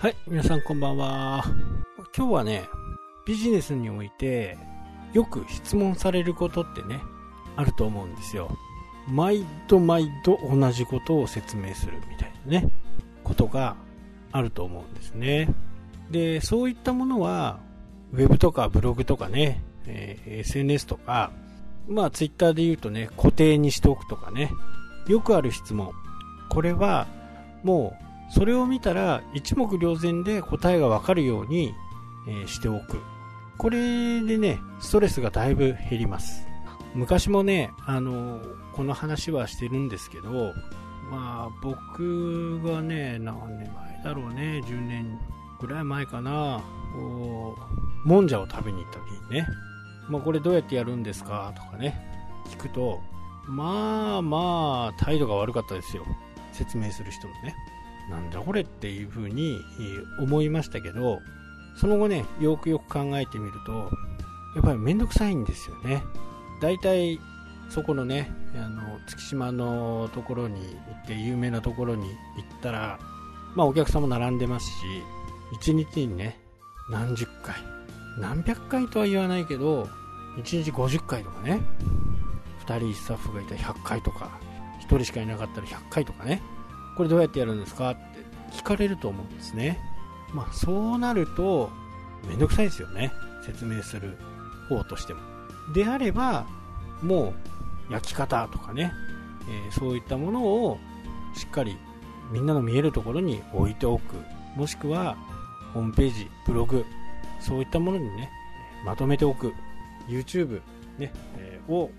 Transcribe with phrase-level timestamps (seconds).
[0.00, 1.44] はい、皆さんこんばんは。
[2.16, 2.66] 今日はね、
[3.26, 4.56] ビジネスにおいて
[5.12, 7.02] よく質問されることってね、
[7.54, 8.48] あると思うんですよ。
[9.06, 12.70] 毎度毎度同じことを説明するみたいなね、
[13.24, 13.76] ことが
[14.32, 15.50] あると思うんですね。
[16.10, 17.58] で、そういったものは、
[18.14, 21.30] ウェブとかブログとかね、えー SNS とか、
[21.90, 24.50] まあツイッターで言うとね、固定にしておくとかね、
[25.08, 25.92] よくある質問。
[26.48, 27.06] これは、
[27.62, 31.74] もう、それを見たら一目瞭然で答えがわかるように、
[32.28, 33.00] えしておく。
[33.58, 36.46] これでね、ストレスがだいぶ減ります。
[36.94, 38.40] 昔もね、あの、
[38.74, 40.52] この話はしてるんですけど、
[41.10, 45.18] まあ、僕がね、何年前だろうね、10年
[45.60, 46.60] ぐらい前かな、
[46.94, 47.56] こ
[48.04, 49.46] う、もんじゃを食べに行った時にね、
[50.08, 51.52] まあ、これどうやってやるんですか？
[51.56, 52.00] とかね、
[52.48, 53.00] 聞くと、
[53.46, 56.04] まあまあ、態度が悪かったですよ。
[56.52, 57.54] 説明する人のね。
[58.08, 59.60] なんだこれっていう風に
[60.18, 61.20] 思いましたけど、
[61.76, 63.90] その後ね、よくよく考えてみると、
[64.56, 66.02] やっぱりめんどくさいんですよね。
[66.60, 67.20] 大体、
[67.68, 70.66] そこのね、あの、月島のところに行
[71.04, 72.98] って、有名なところに行ったら、
[73.54, 74.72] まあお客さんも並んでますし、
[75.52, 76.38] 一日にね、
[76.90, 77.54] 何十回、
[78.18, 79.88] 何百回とは言わないけど、
[80.38, 81.60] 1日50回とかね、
[82.66, 84.30] 2人スタッフがいたら100回とか、
[84.80, 86.42] 1人しかいなかったら100回とかね、
[86.96, 87.90] これどうやってやるんですか？
[87.90, 88.00] って
[88.52, 89.78] 聞かれると思うんですね。
[90.32, 91.70] まあそうなると、
[92.28, 93.12] めんどくさいですよね。
[93.44, 94.16] 説明する
[94.68, 95.20] 方としても。
[95.72, 96.46] であれば、
[97.02, 97.34] も
[97.88, 98.92] う焼き方とかね、
[99.48, 100.78] えーそういったものを
[101.34, 101.76] しっかり
[102.32, 104.16] みんなの見えるところに置いておく。
[104.56, 105.16] もしくは、
[105.72, 106.84] ホームページ、ブログ、
[107.40, 108.30] そういったものにね、
[108.84, 109.54] まとめておく。
[110.08, 110.60] YouTube、
[110.98, 111.90] ね、えーを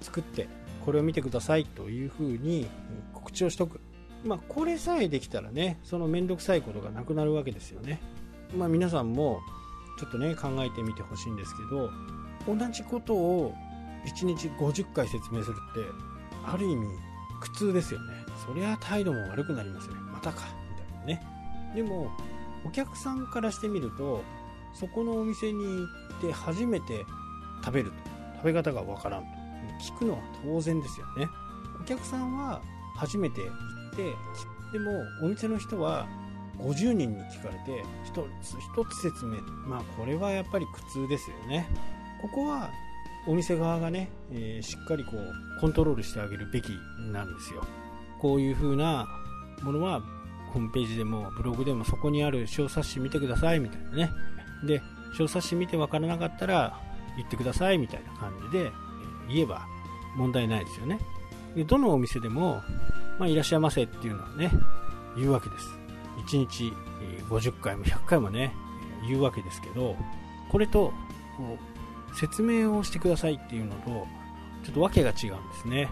[0.00, 0.48] 作って、
[0.84, 2.68] これを見てくださいというふうに
[3.12, 3.80] 告知をしとく。
[4.26, 8.00] まあ、これさえできたらね、そのめんどくさいことがなくなるわけですよね。
[8.56, 9.40] まあ、皆さんも、
[9.98, 11.90] ちょっとね、考えてみてほしいんですけど、
[12.46, 13.54] 同じことを
[14.04, 15.80] 1日50回説明するって、
[16.44, 16.88] ある意味、
[17.40, 18.14] 苦痛ですよね。
[18.46, 20.00] そりゃ態度も悪くなりますよね。
[20.12, 21.26] またか、みたいなね。
[21.74, 22.10] でも、
[22.64, 24.22] お客さんからしてみると、
[24.74, 25.84] そこのお店に行
[26.18, 27.04] って初めて
[27.64, 27.96] 食べると。
[28.36, 29.28] 食べ方がわからんと。
[29.80, 31.28] 聞くのは当然ですよね。
[31.80, 32.60] お客さんは
[32.96, 33.50] 初めて行
[33.96, 34.14] て、
[34.72, 34.90] でも
[35.22, 36.06] お店の人は
[36.58, 38.12] 50人に聞かれて一
[38.42, 39.40] つ一つ説明。
[39.66, 41.68] まあこれはやっぱり苦痛ですよね。
[42.22, 42.70] ここは
[43.26, 46.70] お店側がね、えーしっかりこうコントロールしてあげるべき
[47.12, 47.64] なんですよ。
[48.20, 49.06] こういう風な
[49.62, 50.00] ものは
[50.52, 54.10] ホームページでもブログでもそこにある小冊子見てくださいみたいなね。
[54.64, 54.80] で、
[55.16, 56.80] 小冊子見てわからなかったら
[57.16, 58.70] 言ってくださいみたいな感じで
[59.28, 59.66] 言えば
[60.16, 60.98] 問題ないですよね。
[61.54, 62.62] でどのお店でも、
[63.18, 64.50] まあ、いらっしゃいませっていうのはね、
[65.16, 65.68] 言うわけです。
[66.26, 66.72] 1日
[67.28, 68.54] 50回も100回もね、
[69.08, 69.96] 言うわけですけど、
[70.50, 70.92] これと、
[71.36, 71.58] こ
[72.12, 74.06] う、説明をしてくださいっていうのと、
[74.64, 75.88] ちょっと訳が違うんですね。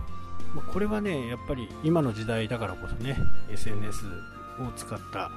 [0.55, 3.17] まこれはね、やっぱり今の時代だからこそね、
[3.51, 4.07] SNS
[4.61, 5.31] を使った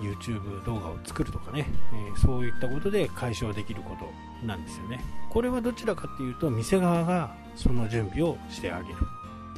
[0.00, 5.00] YouTube 動画を作るとかね、えーそういったことで解消できることなんですよね。
[5.30, 8.94] これはどちらかっていうと、店側がその準備をしてあげる。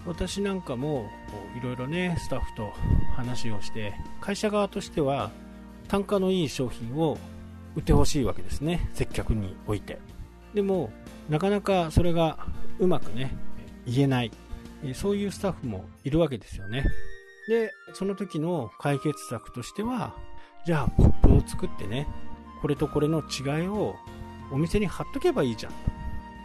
[0.07, 1.09] 私なんかも
[1.57, 2.73] いろいろね、スタッフと
[3.15, 5.31] 話をして、会社側としては
[5.89, 7.19] 単価のいい商品を
[7.77, 9.99] 売ってほしいわけですね、接客において。
[10.55, 10.91] でも、
[11.29, 12.47] なかなかそれが
[12.79, 13.35] うまくね、
[13.87, 14.33] 言えない。
[14.95, 16.85] そういうスタッフもいるわけですよね。
[17.49, 20.15] で、その時の解決策としては、
[20.67, 22.09] じゃあ、ポップを作ってね、
[22.61, 23.95] これとこれの違いを
[24.51, 25.73] お店に貼っとけばいいじゃん。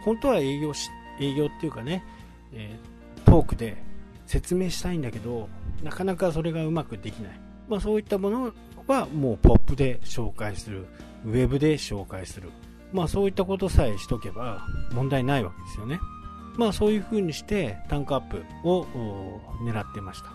[0.04, 2.04] 本当は営業し、営業っていうかね、
[2.52, 3.82] えートークで
[4.26, 5.48] 説明したいんだけど、
[5.82, 7.40] なかなかそれがうまくできない。
[7.68, 8.52] まあそういったもの
[8.86, 10.86] はもうポップで紹介する、
[11.24, 12.50] ウェブで紹介する。
[12.92, 15.98] まあそういったことさえしとけば問題ないわけですよね。
[16.56, 18.86] まあそういう風にして単価アップを
[19.64, 20.32] 狙ってました。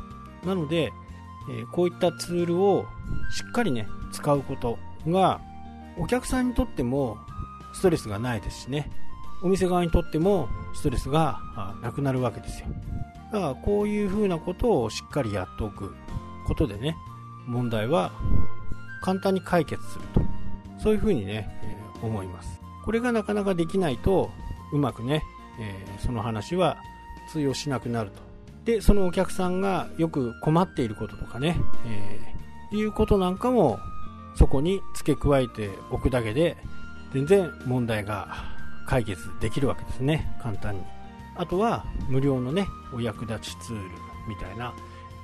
[0.48, 0.92] なので、
[1.50, 2.86] えこういったツールを
[3.32, 4.78] しっかりね、使うこと
[5.08, 5.42] が
[5.98, 7.18] お客さんにとっても
[7.74, 8.90] ストレスがないですしね、
[9.44, 11.40] お店側にとってもストレスが
[11.82, 12.68] なくなるわけですよ。
[13.32, 15.94] だからこういう風なことをしっかりやっておく
[16.48, 16.96] ことでね、
[17.46, 18.12] 問題は
[19.02, 20.22] 簡単に解決すると。
[20.80, 22.60] そういう風にね、えー思います。
[22.84, 24.30] これがなかなかできないと、
[24.74, 25.24] うまくね、
[25.60, 26.78] えーその話は
[27.30, 28.22] 通用しなくなると。
[28.66, 31.58] で、そのお客さんがよく困っていることとかね、
[31.88, 33.80] えーいうことなんかも
[34.36, 36.58] そこに付け加えておくだけで
[37.14, 38.53] 全然問題が
[38.88, 40.84] 解決できるわけですね、簡単に。
[41.36, 43.84] あとは無料のね、お役立ちツール
[44.28, 44.74] みたいな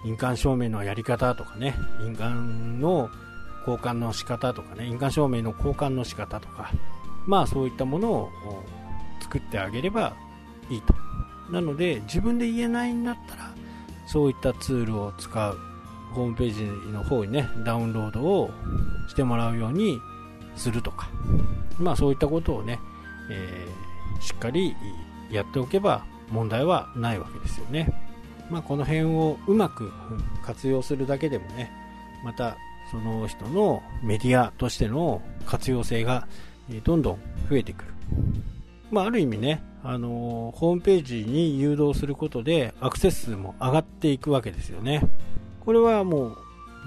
[0.06, 3.10] 印鑑証明のやり方とかね、印鑑の
[3.68, 6.72] 交換の仕方とかね、印鑑証明の交換の仕方とか、
[7.28, 8.30] まあそういったものを
[9.22, 10.14] 作ってあげれば
[10.70, 10.94] いいと。
[11.52, 13.52] なので、自分で言えないんだったら、
[14.08, 15.58] そういったツールを使う。
[16.14, 18.50] ホームページの方にね、ダウンロードを
[19.08, 20.00] してもらうように
[20.56, 21.08] するとか、
[21.78, 22.80] まあそういったことをね、
[23.30, 24.76] えー、しっかり
[25.32, 27.90] やっておけば問題はないわけですよね。
[28.50, 29.92] まあこの辺をうまく
[30.44, 31.72] 活用するだけでもね、
[32.24, 32.58] また
[32.92, 36.28] その人のメディアとしての活用性が
[36.84, 37.94] どんどん増えてくる。
[38.92, 45.04] まあ、ある意味ね、あの、ホームページに誘導することでアクセス数も上がっていくわけですよね。
[45.60, 46.38] これはもう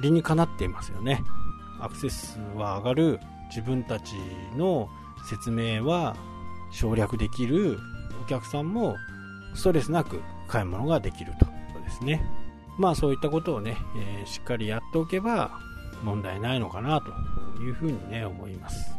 [0.03, 1.23] 理にかなっていますよね。
[1.81, 4.15] アクセス数は上がる、自分たち
[4.57, 4.89] の
[5.29, 6.17] 説明は
[6.73, 7.79] 省略できる、
[8.23, 8.97] お客さんも
[9.55, 12.25] ストレスなく買い物ができるということですね。
[12.79, 15.59] まあそういったことをね、えー、しっかりやっておけば
[16.03, 18.91] 問題ないのかなというふうにね、思います。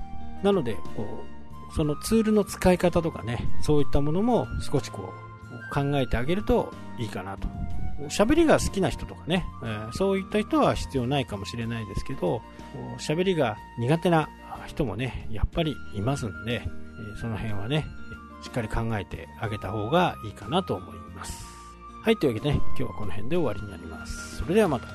[0.44, 1.24] なので、こ
[1.72, 7.48] う、そのツールの使い方とかね、そういったものも少しこう、考えてあげるといいかなと。
[8.10, 12.42] 喋りが好きな人とかね、えー、そういった人は必要ないかもしれないですけど、
[13.00, 14.30] 喋りが苦手な
[14.68, 16.68] 人もね、やっぱりいますんで、
[17.16, 17.88] えその辺はね、
[18.42, 21.46] しっかり考えてあげた方がいいかなと思います。
[22.04, 24.38] はい、というわけでね、今日はこの辺で終わりになります。
[24.38, 24.88] それではまた。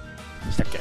[0.52, 0.78] したっけ？